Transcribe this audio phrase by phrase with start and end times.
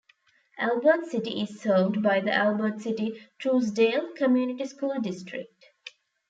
[0.57, 5.65] Albert City is served by the Albert City-Truesdale Community School District.